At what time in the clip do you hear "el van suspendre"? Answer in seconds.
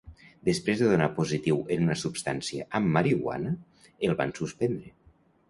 4.09-4.93